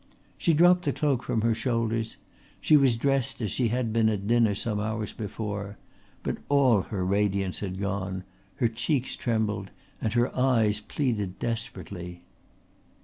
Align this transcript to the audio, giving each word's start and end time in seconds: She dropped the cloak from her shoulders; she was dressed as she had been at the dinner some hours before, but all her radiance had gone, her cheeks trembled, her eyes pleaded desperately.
She 0.35 0.55
dropped 0.55 0.85
the 0.85 0.93
cloak 0.93 1.21
from 1.21 1.41
her 1.41 1.53
shoulders; 1.53 2.17
she 2.59 2.75
was 2.75 2.97
dressed 2.97 3.39
as 3.39 3.51
she 3.51 3.67
had 3.67 3.93
been 3.93 4.09
at 4.09 4.21
the 4.23 4.27
dinner 4.29 4.55
some 4.55 4.79
hours 4.79 5.13
before, 5.13 5.77
but 6.23 6.39
all 6.49 6.81
her 6.81 7.05
radiance 7.05 7.59
had 7.59 7.79
gone, 7.79 8.23
her 8.55 8.67
cheeks 8.67 9.15
trembled, 9.15 9.69
her 10.01 10.35
eyes 10.35 10.79
pleaded 10.79 11.37
desperately. 11.37 12.23